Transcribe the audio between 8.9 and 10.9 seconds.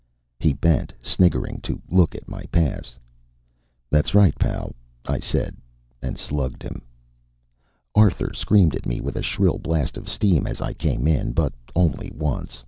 with a shrill blast of steam as I